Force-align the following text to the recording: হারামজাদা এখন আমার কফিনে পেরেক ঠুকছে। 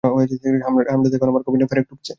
হারামজাদা 0.03 1.15
এখন 1.15 1.29
আমার 1.29 1.43
কফিনে 1.45 1.65
পেরেক 1.65 1.85
ঠুকছে। 1.89 2.09